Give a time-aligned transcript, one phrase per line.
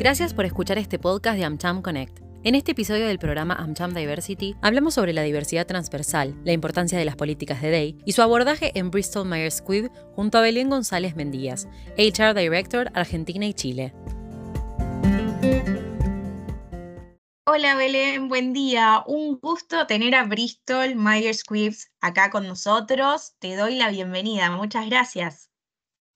[0.00, 2.20] Gracias por escuchar este podcast de AmCham Connect.
[2.42, 7.04] En este episodio del programa AmCham Diversity hablamos sobre la diversidad transversal, la importancia de
[7.04, 11.16] las políticas de Day y su abordaje en Bristol Myers Squibb junto a Belén González
[11.16, 11.68] Mendías,
[11.98, 13.92] HR Director Argentina y Chile.
[17.44, 19.04] Hola Belén, buen día.
[19.06, 23.34] Un gusto tener a Bristol Myers Squibb acá con nosotros.
[23.38, 24.50] Te doy la bienvenida.
[24.50, 25.49] Muchas gracias.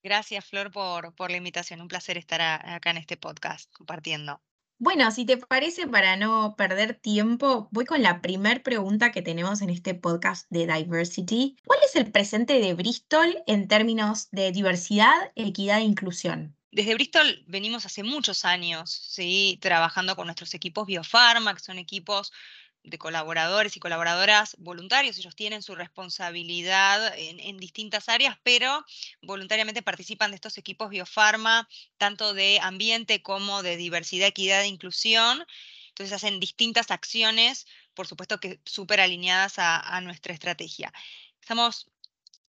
[0.04, 1.80] Gracias, Flor, por, por la invitación.
[1.80, 4.38] Un placer estar acá en este podcast compartiendo.
[4.78, 9.62] Bueno, si te parece, para no perder tiempo, voy con la primer pregunta que tenemos
[9.62, 11.56] en este podcast de Diversity.
[11.64, 16.54] ¿Cuál es el presente de Bristol en términos de diversidad, equidad e inclusión?
[16.70, 19.58] Desde Bristol venimos hace muchos años, ¿sí?
[19.62, 22.30] trabajando con nuestros equipos Biofarma, que son equipos
[22.84, 28.84] de colaboradores y colaboradoras voluntarios, ellos tienen su responsabilidad en, distintas áreas, pero
[29.22, 35.44] voluntariamente participan de estos equipos biofarma, tanto de ambiente como de diversidad, equidad e inclusión.
[35.88, 40.92] Entonces hacen distintas acciones, por supuesto que súper alineadas a, a nuestra estrategia.
[41.40, 41.90] Estamos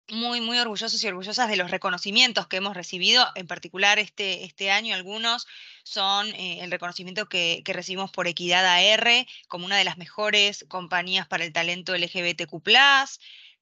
[0.10, 4.70] muy, muy orgullosos y orgullosas de los reconocimientos que hemos recibido, en particular este, este
[4.70, 5.48] año algunos
[5.84, 11.28] son eh, el reconocimiento que, recibimos por Equidad AR como una de las mejores compañías
[11.28, 12.62] para el talento LGBTQ+,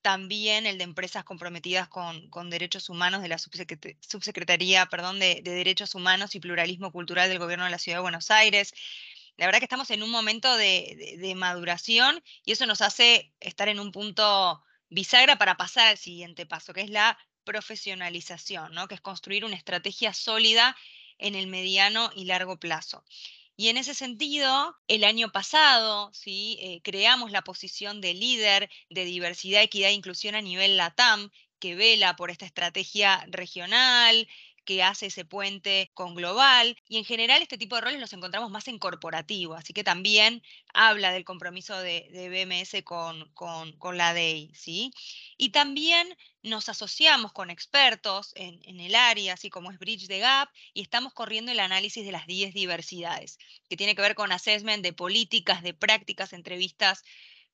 [0.01, 5.95] también el de empresas comprometidas con, con derechos humanos de la Subsecretaría perdón, de, Derechos
[5.95, 8.73] Humanos y Pluralismo Cultural del Gobierno de la Ciudad de Buenos Aires.
[9.37, 13.69] La verdad que estamos en un momento de, de maduración y eso nos hace estar
[13.69, 14.61] en un punto
[14.93, 18.87] bisagra para pasar al siguiente paso, que es la profesionalización, ¿no?
[18.87, 20.75] que es construir una estrategia sólida
[21.17, 23.03] en el mediano y largo plazo.
[23.55, 26.57] Y en ese sentido, el año pasado ¿sí?
[26.59, 31.75] Eh, creamos la posición de líder de diversidad, equidad e inclusión a nivel LATAM, que
[31.75, 34.27] vela por esta estrategia regional,
[34.63, 36.77] que hace ese puente con global.
[36.87, 40.41] Y en general este tipo de roles los encontramos más en corporativo, así que también
[40.73, 44.51] habla del compromiso de, BMS con, con, la DEI.
[44.55, 44.91] ¿sí?
[45.37, 50.19] Y también nos asociamos con expertos en, en, el área, así como es Bridge the
[50.19, 53.37] Gap, y estamos corriendo el análisis de las 10 diversidades,
[53.69, 57.03] que tiene que ver con assessment de políticas, de prácticas, entrevistas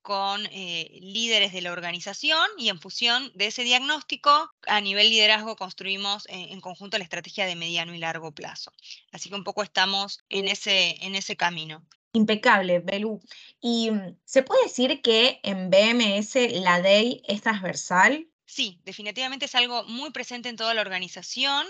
[0.01, 5.55] con eh, líderes de la organización y en función de ese diagnóstico, a nivel liderazgo
[5.55, 8.71] construimos en, conjunto la estrategia de mediano y largo plazo.
[9.11, 11.85] Así que un poco estamos en ese, en ese camino.
[12.13, 13.21] Impecable, Belú.
[13.61, 18.27] ¿Y mm, se puede decir que en BMS la DEI es transversal?
[18.45, 21.67] Sí, definitivamente es algo muy presente en toda la organización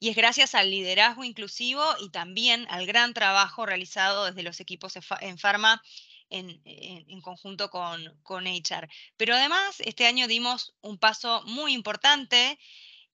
[0.00, 4.94] y es gracias al liderazgo inclusivo y también al gran trabajo realizado desde los equipos
[5.20, 5.82] en Pharma
[6.30, 8.88] en, conjunto con, con HR.
[9.16, 12.58] Pero además, este año dimos un paso muy importante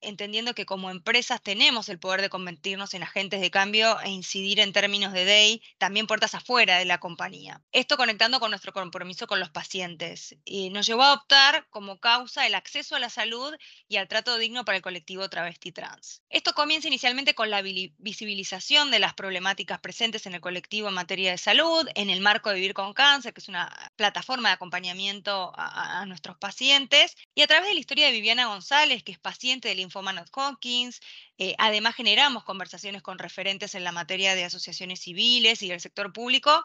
[0.03, 4.61] entendiendo que como empresas tenemos el poder de convertirnos en agentes de cambio e incidir
[4.61, 7.63] en términos de DEI también puertas afuera de la compañía.
[7.73, 10.37] Esto conectando con nuestro compromiso con los pacientes.
[10.45, 13.55] Y nos llevó a optar como causa el acceso a la salud
[13.89, 16.23] y al trato digno para el colectivo travesti trans.
[16.29, 21.31] Esto comienza inicialmente con la visibilización de las problemáticas presentes en el colectivo en materia
[21.31, 25.53] de salud, en el marco de Vivir con Cáncer, que es una plataforma de acompañamiento
[25.57, 29.69] a, nuestros pacientes, y a través de la historia de Viviana González, que es paciente
[29.69, 31.01] del Linfoma Hawkins.
[31.39, 36.13] Eh, además, generamos conversaciones con referentes en la materia de asociaciones civiles y del sector
[36.13, 36.65] público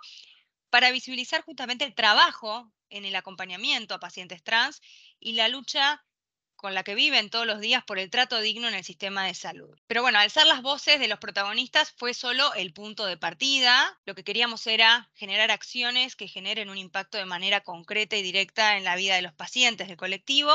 [0.71, 4.81] para visibilizar justamente el trabajo en el acompañamiento a pacientes trans
[5.19, 6.03] y la lucha
[6.57, 9.33] con la que viven todos los días por el trato digno en el sistema de
[9.33, 9.77] salud.
[9.87, 13.97] Pero bueno, alzar las voces de los protagonistas fue solo el punto de partida.
[14.05, 18.75] Lo que queríamos era generar acciones que generen un impacto de manera concreta y directa
[18.75, 20.51] en la vida de los pacientes del colectivo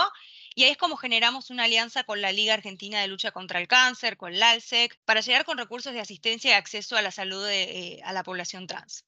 [0.55, 3.69] y ahí es como generamos una alianza con la Liga Argentina de Lucha contra el
[3.69, 7.47] Cáncer, con la ALSEC, para llegar con recursos de asistencia y acceso a la salud
[7.49, 9.05] eh, a la población trans.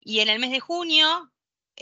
[0.00, 1.30] Y en el mes de junio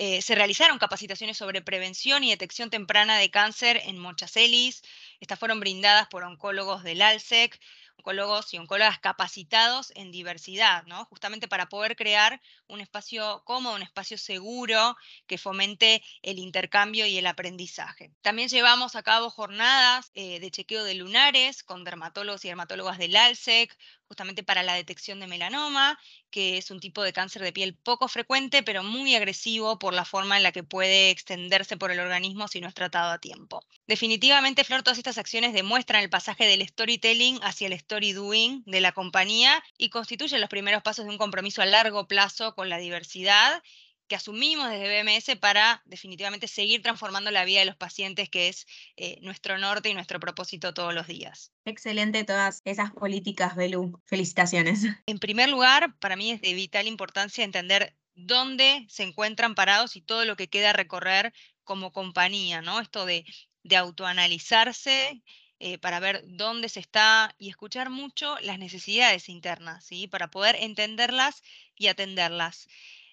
[0.00, 4.82] eh, se realizaron capacitaciones sobre prevención y detección temprana de cáncer en Monchacelis.
[5.18, 7.58] Estas fueron brindadas por oncólogos del ALSEC,
[7.96, 11.04] oncólogos y oncólogas capacitados en diversidad, ¿no?
[11.06, 14.96] Justamente para poder crear un espacio cómodo, un espacio seguro
[15.26, 18.12] que fomente el intercambio y el aprendizaje.
[18.22, 23.16] También llevamos a cabo jornadas eh, de chequeo de lunares con dermatólogos y dermatólogas del
[23.16, 23.76] ALSEC,
[24.06, 25.98] justamente para la detección de melanoma,
[26.30, 30.04] que es un tipo de cáncer de piel poco frecuente, pero muy agresivo por la
[30.04, 33.64] forma en la que puede extenderse por el organismo si no es tratado a tiempo.
[33.86, 38.80] Definitivamente, Flor, todas estas acciones demuestran el pasaje del storytelling hacia el story doing de
[38.80, 42.78] la compañía y constituyen los primeros pasos de un compromiso a largo plazo con la
[42.78, 43.62] diversidad
[44.08, 48.66] que asumimos desde BMS para definitivamente seguir transformando la vida de los pacientes, que es
[48.96, 51.52] eh, nuestro norte y nuestro propósito todos los días.
[51.64, 54.00] Excelente todas esas políticas, Belu.
[54.06, 54.84] Felicitaciones.
[55.06, 60.00] En primer lugar, para mí es de vital importancia entender dónde se encuentran parados y
[60.00, 61.32] todo lo que queda recorrer
[61.62, 62.80] como compañía, ¿no?
[62.80, 63.24] Esto de,
[63.62, 65.22] de autoanalizarse
[65.60, 70.06] eh, para ver dónde se está y escuchar mucho las necesidades internas, ¿sí?
[70.06, 71.42] Para poder entenderlas
[71.76, 72.68] y atenderlas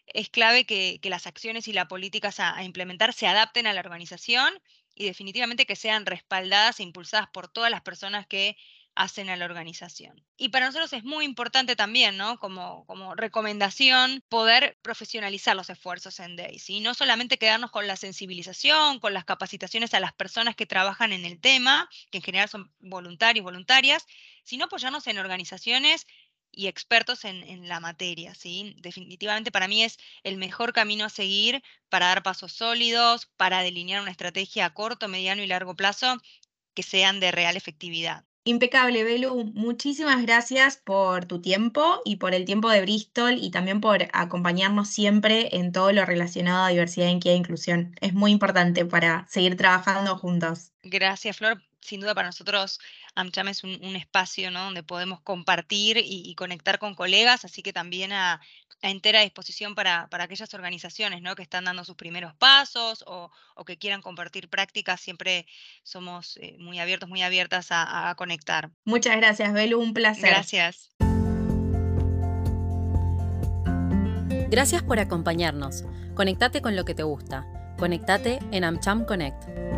[0.08, 4.54] es clave que, las acciones y las políticas a, implementar se adapten a la organización
[4.96, 8.58] y definitivamente que sean respaldadas e impulsadas por todas las personas que
[8.96, 10.24] hacen a la organización.
[10.38, 12.40] Y para nosotros es muy importante también, ¿no?
[12.40, 17.98] Como, como recomendación, poder profesionalizar los esfuerzos en DAIS y no solamente quedarnos con la
[17.98, 22.48] sensibilización, con las capacitaciones a las personas que trabajan en el tema, que en general
[22.48, 24.06] son voluntarios, voluntarias,
[24.44, 26.08] sino apoyarnos en organizaciones
[26.56, 28.34] y expertos en, la materia.
[28.36, 28.76] ¿sí?
[28.80, 34.02] Definitivamente para mí es el mejor camino a seguir para dar pasos sólidos, para delinear
[34.02, 36.18] una estrategia a corto, mediano y largo plazo
[36.74, 38.26] que sean de real efectividad.
[38.48, 39.44] Impecable, Belu.
[39.56, 44.88] Muchísimas gracias por tu tiempo y por el tiempo de Bristol y también por acompañarnos
[44.88, 47.96] siempre en todo lo relacionado a diversidad, equidad e inclusión.
[48.02, 50.74] Es muy importante para seguir trabajando juntos.
[50.84, 52.80] Gracias, Flor sin duda para nosotros
[53.16, 58.42] AmCham es un, espacio donde podemos compartir y, conectar con colegas, así que también a,
[58.82, 61.36] entera disposición para, aquellas organizaciones ¿no?
[61.36, 63.32] que están dando sus primeros pasos o,
[63.66, 65.48] que quieran compartir prácticas, siempre
[65.84, 68.70] somos eh, muy abiertos, muy abiertas a, a conectar.
[68.84, 70.30] Muchas gracias, Belu, un placer.
[70.30, 70.92] Gracias.
[74.50, 75.84] Gracias por acompañarnos.
[76.14, 77.46] Conectate con lo que te gusta.
[77.78, 79.75] Conectate en AmCham Connect.